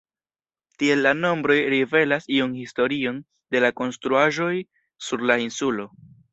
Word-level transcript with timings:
Tiel 0.83 1.03
la 1.05 1.11
nombroj 1.17 1.57
rivelas 1.73 2.25
iun 2.39 2.57
historion 2.63 3.21
de 3.57 3.63
la 3.67 3.73
konstruaĵoj 3.83 4.51
sur 5.11 5.31
la 5.33 5.41
insulo. 5.49 5.91